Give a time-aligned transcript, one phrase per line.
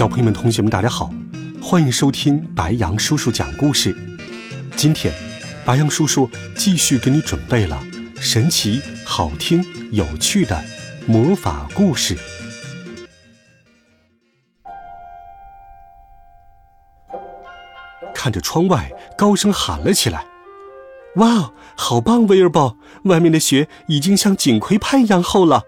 [0.00, 1.10] 小朋友们、同学们，大家好，
[1.62, 3.94] 欢迎收听白羊叔叔讲故事。
[4.74, 5.12] 今天，
[5.62, 7.78] 白羊叔叔继续给你准备了
[8.18, 10.58] 神奇、好听、有趣的
[11.06, 12.16] 魔法故事。
[18.14, 20.24] 看着窗外，高声喊了起来
[21.16, 22.78] ：“哇，好棒，威尔伯！
[23.02, 25.64] 外面的雪已经像锦葵潘一样厚了。”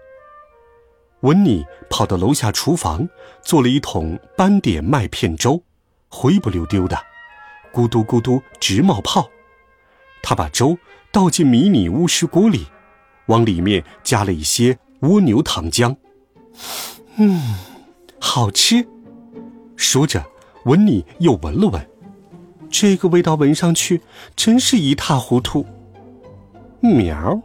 [1.23, 3.07] 温妮跑到楼下厨房，
[3.41, 5.63] 做了一桶斑点麦片粥，
[6.09, 6.97] 灰不溜丢的，
[7.73, 9.29] 咕嘟咕嘟直冒泡。
[10.21, 10.77] 他把粥
[11.13, 12.67] 倒进迷你巫师锅里，
[13.27, 15.95] 往里面加了一些蜗牛糖浆。
[17.15, 17.55] 嗯，
[18.19, 18.85] 好吃。
[19.77, 20.21] 说着，
[20.65, 21.89] 温妮又闻了闻，
[22.69, 24.01] 这个味道闻上去
[24.35, 25.65] 真是一塌糊涂。
[26.81, 27.41] 喵！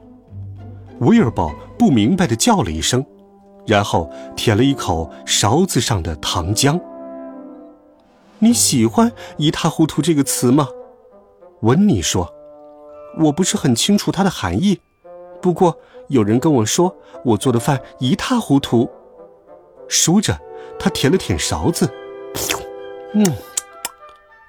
[0.98, 3.06] 威尔宝不明白的叫了一声。
[3.68, 6.80] 然后舔了一口勺子上的糖浆。
[8.38, 10.68] 你喜欢“一塌糊涂”这个词吗？
[11.60, 12.32] 温妮说
[13.20, 14.80] ：“我不是很清楚它的含义，
[15.42, 18.90] 不过有人跟我说我做的饭一塌糊涂。”
[19.86, 20.38] 说着，
[20.78, 21.92] 他舔了舔勺子，
[23.12, 23.24] 嗯，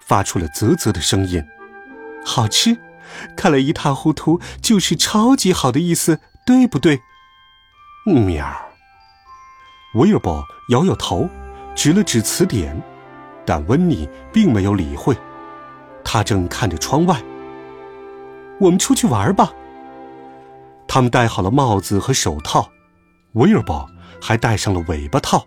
[0.06, 1.44] 发出了啧啧的声音。
[2.23, 2.78] 好吃，
[3.36, 7.02] 看来“一塌糊涂”就是超级好的意思，对不对？
[8.06, 8.69] 喵。
[9.95, 11.27] 威尔伯摇摇头，
[11.75, 12.79] 指了指词典，
[13.43, 15.17] 但温妮并没有理会。
[16.03, 17.19] 他正看着窗外。
[18.59, 19.51] 我们出去玩吧。
[20.88, 22.69] 他们戴好了帽子和手套，
[23.33, 23.88] 威尔伯
[24.22, 25.44] 还戴上了尾巴套。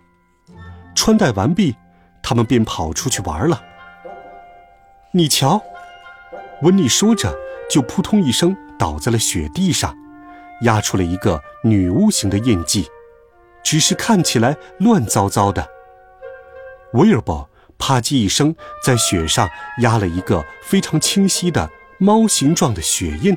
[0.93, 1.73] 穿戴完毕，
[2.21, 3.61] 他们便跑出去玩了。
[5.11, 5.61] 你瞧，
[6.63, 7.33] 温妮说着，
[7.69, 9.95] 就扑通一声倒在了雪地上，
[10.63, 12.87] 压出了一个女巫形的印记。
[13.63, 15.67] 只是看起来乱糟糟的。
[16.93, 23.35] 威尔伯啪叽一声在雪上压了一个非常清晰的猫形状的雪印，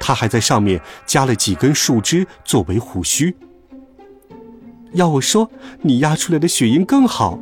[0.00, 3.36] 他还在上面加了几根树枝作为胡须。
[4.92, 5.50] 要我说，
[5.82, 7.38] 你压出来的雪印更好。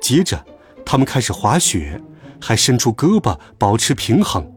[0.00, 0.44] 接着，
[0.84, 2.00] 他们开始滑雪，
[2.40, 4.50] 还伸出胳膊保持平衡。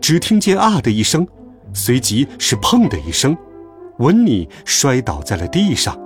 [0.00, 1.26] 只听见啊的一声，
[1.72, 3.36] 随即是砰的一声。
[3.98, 5.98] 温妮摔倒在了地上，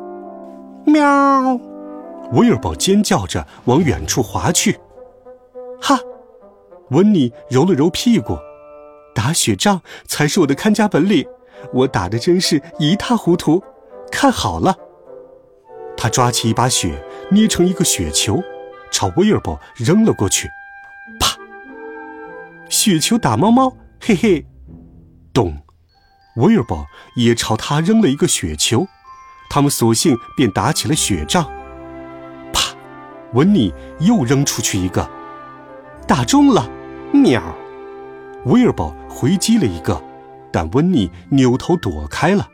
[0.85, 1.59] 喵！
[2.33, 4.79] 威尔伯尖叫着往远处滑去。
[5.81, 5.99] 哈！
[6.91, 8.37] 温妮揉了揉屁股，
[9.15, 11.27] 打雪仗才是我的看家本领，
[11.73, 13.63] 我打的真是一塌糊涂。
[14.11, 14.77] 看好了，
[15.97, 18.43] 他抓起一把雪，捏成一个雪球，
[18.91, 20.49] 朝威尔伯扔了过去。
[21.19, 21.37] 啪！
[22.69, 24.47] 雪球打猫猫，嘿嘿，
[25.33, 25.57] 咚！
[26.37, 28.87] 威尔伯也朝他扔了一个雪球，
[29.49, 31.45] 他们索性便打起了雪仗。
[32.53, 32.75] 啪！
[33.33, 35.09] 温妮又扔出去一个，
[36.07, 36.69] 打中了，
[37.13, 37.43] 喵！
[38.45, 40.03] 威尔伯回击了一个，
[40.53, 42.49] 但温妮扭头躲开了，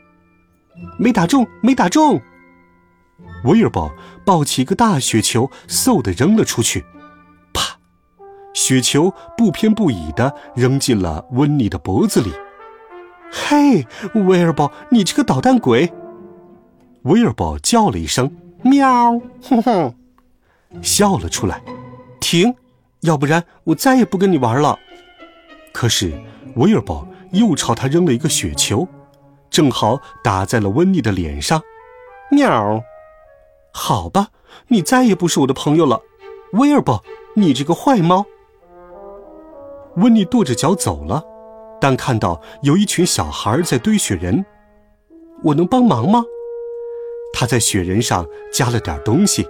[0.99, 2.21] 没打中，没打中。
[3.45, 3.93] 威尔伯
[4.25, 6.85] 抱起一个大雪球，嗖的扔了出去，
[7.53, 7.77] 啪！
[8.55, 12.33] 雪球不偏不倚的扔进了温妮的脖子里。
[13.35, 13.87] 嘿，
[14.27, 15.91] 威尔伯，你这个捣蛋鬼！
[17.05, 18.31] 威尔伯叫了一声，
[18.63, 19.95] 喵，哼哼，
[20.83, 21.63] 笑了出来。
[22.21, 22.55] 停，
[23.01, 24.79] 要不然我再也不跟你玩了。
[25.73, 26.13] 可是
[26.57, 28.87] 威尔伯又朝他扔了一个雪球，
[29.49, 31.63] 正好打在了温妮的脸上。
[32.31, 32.83] 喵，
[33.73, 34.29] 好吧，
[34.69, 36.03] 你再也不是我的朋友了，
[36.53, 37.03] 威尔伯，
[37.35, 38.27] 你这个坏猫。
[39.97, 41.25] 温妮跺着脚走了。
[41.83, 44.45] 但看到有一群小孩在堆雪人，
[45.43, 46.23] 我能帮忙吗？
[47.35, 49.45] 他在雪人上加了点东西，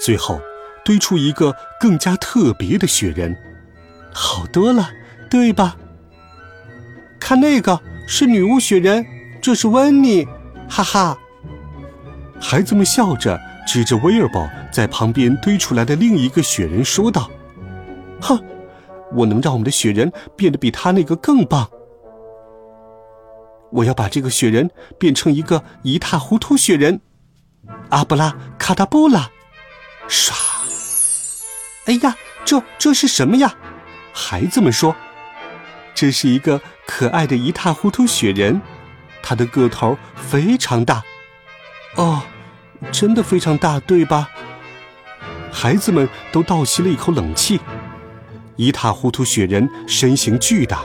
[0.00, 0.40] 最后
[0.86, 3.36] 堆出一个更加特别的雪人，
[4.10, 4.88] 好多了，
[5.28, 5.76] 对吧？
[7.20, 7.78] 看那个
[8.08, 9.04] 是女巫雪人，
[9.42, 10.26] 这是温妮，
[10.70, 11.18] 哈哈！
[12.40, 17.30] 孩子们笑着指着威尔伯在旁边堆出来的另一个雪人说道
[18.22, 18.42] ：“哼。”
[19.12, 21.68] 我能让我们的雪人变得比他那个更棒。
[23.72, 27.00] 我要把这个雪人变成一个一塌糊涂雪人，
[27.90, 29.30] 阿布拉卡达布拉！
[30.08, 30.32] 唰！
[31.86, 33.54] 哎呀，这这是什么呀？
[34.12, 34.94] 孩子们说
[35.94, 38.60] ：“这是一个可爱的一塌糊涂雪人，
[39.22, 41.02] 它的个头非常大。”
[41.96, 42.22] 哦，
[42.92, 44.30] 真的非常大，对吧？
[45.50, 47.60] 孩子们都倒吸了一口冷气。
[48.56, 50.82] 一塌糊涂雪人身形巨大，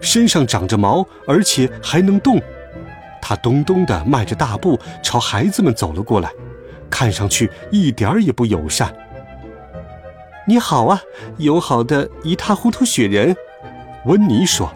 [0.00, 2.40] 身上长着毛，而且还能动。
[3.20, 6.30] 他咚咚地迈着大步朝孩子们走了过来，
[6.88, 8.94] 看上去一点儿也不友善。
[10.46, 11.02] 你好啊，
[11.36, 13.36] 友好的一塌糊涂雪人，
[14.06, 14.72] 温妮说：“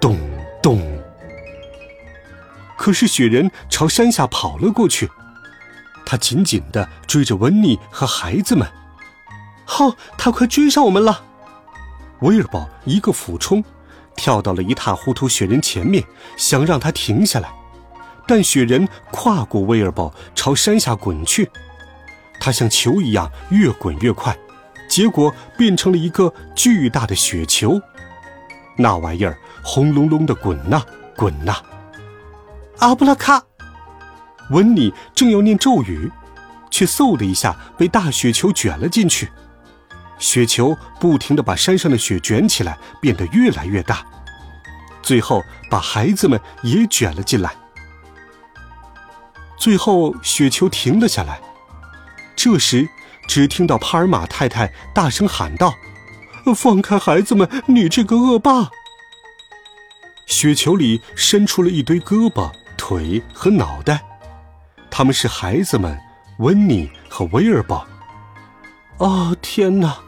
[0.00, 0.18] 咚
[0.60, 0.80] 咚。”
[2.76, 5.08] 可是雪人朝山下跑了过去，
[6.04, 8.66] 他紧紧地追着温妮和孩子们。
[9.78, 11.22] 哦，他快追上我们了！
[12.22, 13.62] 威尔宝一个俯冲，
[14.16, 16.02] 跳到了一塌糊涂雪人前面，
[16.36, 17.52] 想让他停下来。
[18.26, 21.50] 但雪人跨过威尔宝，朝山下滚去。
[22.40, 24.36] 他像球一样越滚越快，
[24.88, 27.80] 结果变成了一个巨大的雪球。
[28.76, 30.82] 那玩意儿轰隆隆的滚呐
[31.16, 31.56] 滚呐！
[32.78, 33.42] 阿布拉卡！
[34.50, 36.10] 温妮正要念咒语，
[36.70, 39.28] 却嗖的一下被大雪球卷了进去。
[40.22, 44.06] 雪球不停地把山上的雪卷起来，变得越来越大，
[45.02, 47.52] 最后把孩子们也卷了进来。
[49.58, 51.40] 最后，雪球停了下来。
[52.36, 52.88] 这时，
[53.26, 55.74] 只听到帕尔玛太太大声喊道
[56.54, 58.70] ：“放开孩子们，你这个恶霸！”
[60.26, 64.00] 雪球里伸出了一堆胳膊、腿和脑袋，
[64.88, 65.98] 他们是孩子们
[66.38, 67.84] 温妮和威尔伯。
[68.98, 69.98] 哦，天哪！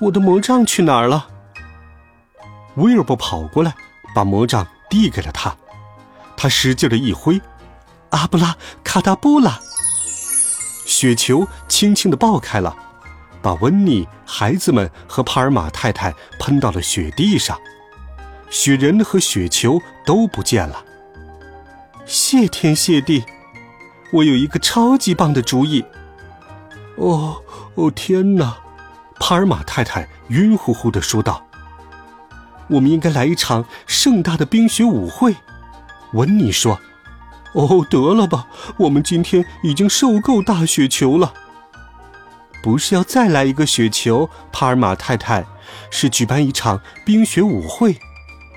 [0.00, 1.28] 我的魔杖去哪儿了？
[2.76, 3.74] 威尔伯跑过来，
[4.14, 5.54] 把魔杖递给了他。
[6.36, 7.40] 他使劲的一挥，
[8.10, 9.58] 阿布拉卡达布拉，
[10.86, 12.76] 雪球轻轻的爆开了，
[13.42, 17.58] 把温妮、孩子们和帕尔玛太太喷到了雪地上。
[18.50, 20.84] 雪人和雪球都不见了。
[22.06, 23.24] 谢天谢地，
[24.12, 25.84] 我有一个超级棒的主意。
[26.96, 27.42] 哦
[27.74, 28.56] 哦，天哪！
[29.20, 31.46] 帕尔玛太太晕乎乎的说道
[32.68, 35.36] ：“我们应该来一场盛大的冰雪舞会。”
[36.14, 36.80] 温尼说
[37.52, 38.46] ：“哦，得了吧，
[38.78, 41.34] 我们今天已经受够大雪球了。
[42.62, 45.44] 不是要再来一个雪球，帕尔玛太太，
[45.90, 47.98] 是举办一场冰雪舞会。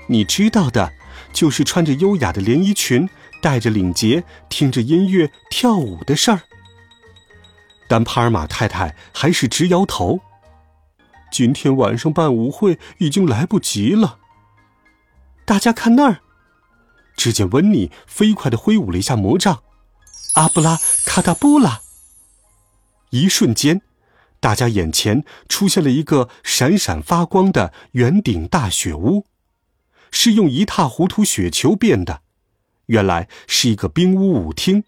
[0.08, 0.92] 你知道的，
[1.32, 3.08] 就是穿着优雅的连衣裙，
[3.40, 6.40] 戴着领结，听着音乐跳舞的事儿。”
[7.86, 10.20] 但帕尔玛太太还是直摇头。
[11.32, 14.18] 今天晚上办舞会已经来不及了。
[15.46, 16.20] 大家看那儿，
[17.16, 19.62] 只见温妮飞快的挥舞了一下魔杖，
[20.34, 21.80] 阿布拉卡达布拉。
[23.10, 23.80] 一瞬间，
[24.40, 29.26] 大家眼前出现了一个闪闪发光的圆顶大雪屋，
[30.10, 32.20] 是用一塌糊涂雪球变的。
[32.86, 34.84] 原来是一个冰屋舞厅，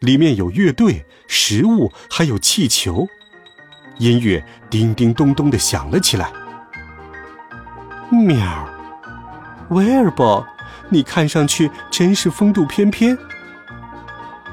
[0.00, 3.06] 里面有乐队、食物，还有气球。
[3.98, 6.30] 音乐叮叮咚咚的响了起来。
[8.10, 8.68] 喵，
[9.70, 10.46] 威尔伯，
[10.88, 13.16] 你看上去真是风度翩翩。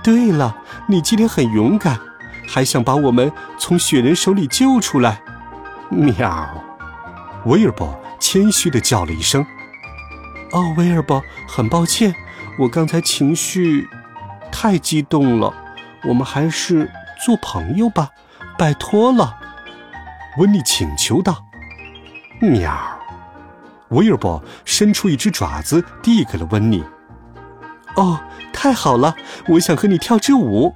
[0.02, 0.56] 对了，
[0.88, 1.98] 你今天很勇敢，
[2.48, 5.22] 还想把我们从雪人手里救出来。
[5.90, 6.50] 喵，
[7.46, 9.46] 威尔伯谦虚的叫了一声。
[10.52, 12.14] 哦，威尔伯，很抱歉，
[12.60, 13.88] 我刚才情绪
[14.52, 15.54] 太激动了。
[16.04, 16.92] 我们还是
[17.24, 18.10] 做朋友吧。
[18.58, 19.38] 拜托了，
[20.38, 21.46] 温妮请求道。
[22.42, 22.74] 喵，
[23.90, 26.84] 威尔伯伸出一只爪子递给了温妮。
[27.96, 28.20] 哦，
[28.52, 29.16] 太好了，
[29.48, 30.74] 我想和你跳支舞。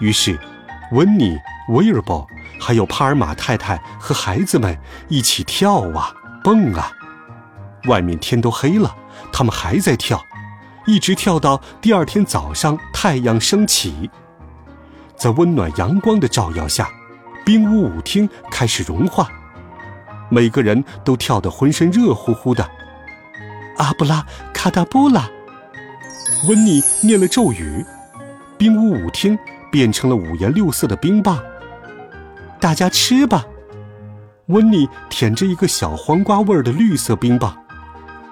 [0.00, 0.38] 于是，
[0.92, 1.36] 温妮、
[1.68, 2.26] 威尔伯
[2.58, 4.76] 还有帕尔玛太太和孩子们
[5.08, 6.90] 一起跳啊蹦啊。
[7.86, 8.96] 外面天都黑了，
[9.30, 10.22] 他们还在跳，
[10.86, 14.10] 一直跳到第二天早上太阳升起。
[15.16, 16.88] 在温暖阳光的照耀下，
[17.50, 19.28] 冰屋舞厅开始融化，
[20.28, 22.70] 每个人都跳得浑身热乎乎的。
[23.76, 25.28] 阿布拉卡达布拉，
[26.48, 27.84] 温妮念了咒语，
[28.56, 29.36] 冰屋舞厅
[29.68, 31.42] 变成了五颜六色的冰棒。
[32.60, 33.44] 大家吃吧，
[34.46, 37.56] 温妮舔着一个小黄瓜味儿的绿色冰棒。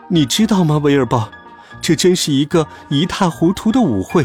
[0.06, 1.28] 你知道吗，威尔伯，
[1.80, 4.24] 这真是一个一塌糊涂的舞会。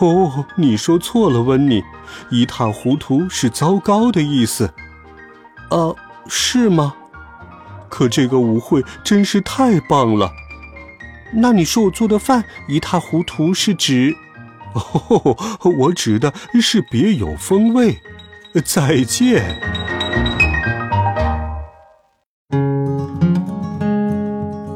[0.00, 1.80] 哦，你说错了，温妮，
[2.30, 4.72] 一塌糊涂是糟糕的意思。
[5.70, 5.96] 呃，
[6.28, 6.94] 是吗？
[7.88, 10.32] 可这个舞会真是太棒了。
[11.34, 14.14] 那你说我做的饭一塌糊涂是指？
[14.74, 15.36] 哦，
[15.78, 17.98] 我指的是别有风味。
[18.64, 19.58] 再见。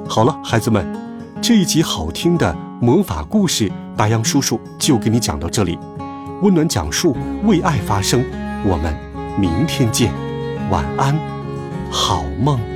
[0.08, 0.86] 好了，孩子们，
[1.42, 5.78] 这一集好听的魔法故事，白羊叔叔就给你讲到这里。
[6.42, 8.24] 温暖讲述，为爱发声。
[8.64, 8.94] 我们
[9.38, 10.12] 明天见，
[10.70, 11.18] 晚安，
[11.90, 12.75] 好梦。